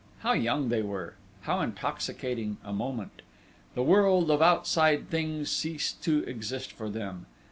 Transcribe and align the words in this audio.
How 0.21 0.33
young 0.33 0.69
they 0.69 0.81
were! 0.81 1.13
How 1.41 1.59
intoxicating, 1.59 2.57
a 2.63 2.73
moment!... 2.73 3.21
The 3.75 3.83
world 3.83 4.31
of 4.31 4.41
outside 4.41 5.11
things 5.11 5.51
ceased 5.51 6.01
to 6.05 6.23
exist 6.23 6.71
for 6.71 6.89
them.... 6.89 7.27